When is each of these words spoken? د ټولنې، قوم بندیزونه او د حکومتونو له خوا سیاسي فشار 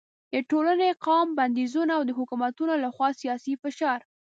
د 0.33 0.35
ټولنې، 0.49 0.89
قوم 1.05 1.27
بندیزونه 1.39 1.91
او 1.97 2.03
د 2.05 2.11
حکومتونو 2.19 2.73
له 2.83 2.89
خوا 2.95 3.09
سیاسي 3.21 3.53
فشار 3.61 3.99